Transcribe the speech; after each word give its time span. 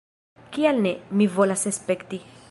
Kial 0.55 0.81
ne? 0.85 0.93
Mi 1.19 1.27
volas 1.37 1.67
spekti 1.81 2.21